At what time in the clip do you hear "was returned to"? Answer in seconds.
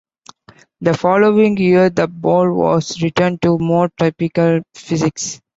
2.51-3.59